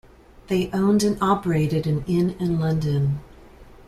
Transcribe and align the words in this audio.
They 0.47 0.71
owned 0.71 1.03
and 1.03 1.15
operated 1.21 1.85
an 1.85 2.03
inn 2.07 2.31
in 2.39 2.59
London. 2.59 3.19